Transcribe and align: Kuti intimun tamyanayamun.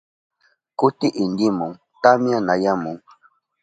Kuti 0.79 1.07
intimun 1.23 1.71
tamyanayamun. 2.01 2.97